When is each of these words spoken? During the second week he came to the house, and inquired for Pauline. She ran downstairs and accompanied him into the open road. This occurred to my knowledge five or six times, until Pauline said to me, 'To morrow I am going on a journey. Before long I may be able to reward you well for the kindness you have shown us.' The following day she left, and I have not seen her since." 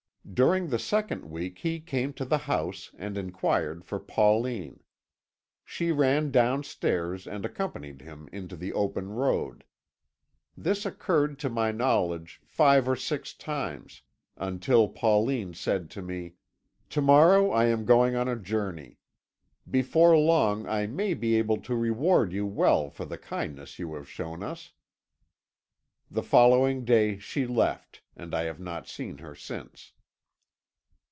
During 0.33 0.67
the 0.67 0.79
second 0.79 1.25
week 1.29 1.57
he 1.57 1.81
came 1.81 2.13
to 2.13 2.23
the 2.23 2.37
house, 2.37 2.91
and 2.97 3.17
inquired 3.17 3.83
for 3.83 3.99
Pauline. 3.99 4.81
She 5.65 5.91
ran 5.91 6.29
downstairs 6.31 7.27
and 7.27 7.43
accompanied 7.43 8.01
him 8.01 8.29
into 8.31 8.55
the 8.55 8.71
open 8.71 9.09
road. 9.09 9.65
This 10.55 10.85
occurred 10.85 11.37
to 11.39 11.49
my 11.49 11.71
knowledge 11.73 12.39
five 12.45 12.87
or 12.87 12.95
six 12.95 13.33
times, 13.33 14.03
until 14.37 14.87
Pauline 14.87 15.53
said 15.53 15.89
to 15.89 16.01
me, 16.01 16.35
'To 16.89 17.01
morrow 17.01 17.51
I 17.51 17.65
am 17.65 17.83
going 17.83 18.15
on 18.15 18.29
a 18.29 18.37
journey. 18.37 18.99
Before 19.69 20.17
long 20.17 20.65
I 20.65 20.87
may 20.87 21.13
be 21.13 21.35
able 21.35 21.57
to 21.61 21.75
reward 21.75 22.31
you 22.31 22.45
well 22.45 22.89
for 22.89 23.03
the 23.03 23.17
kindness 23.17 23.79
you 23.79 23.95
have 23.95 24.07
shown 24.07 24.43
us.' 24.43 24.71
The 26.09 26.23
following 26.23 26.85
day 26.85 27.17
she 27.17 27.45
left, 27.45 28.01
and 28.15 28.33
I 28.33 28.43
have 28.43 28.61
not 28.61 28.87
seen 28.87 29.17
her 29.17 29.35
since." 29.35 29.91